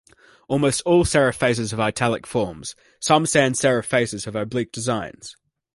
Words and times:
Almost 0.47 0.81
all 0.83 1.05
serif 1.05 1.35
faces 1.35 1.69
have 1.69 1.79
italic 1.79 2.25
forms; 2.25 2.75
some 2.99 3.27
sans-serif 3.27 3.85
faces 3.85 4.25
have 4.25 4.35
oblique 4.35 4.71
designs. 4.71 5.35